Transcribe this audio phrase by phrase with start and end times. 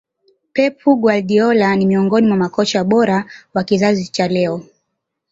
[0.53, 4.63] pep guardiola ni miongoni mwa makocha bora wa kizazi cha leo